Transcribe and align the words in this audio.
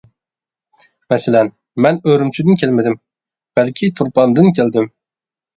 مەسىلەن: 1.13 1.51
مەن 1.87 2.01
ئۈرۈمچىدىن 2.09 2.57
كەلمىدىم، 2.63 2.97
بەلكى، 3.61 3.91
تۇرپاندىن 4.01 4.53
كەلدىم. 4.61 4.91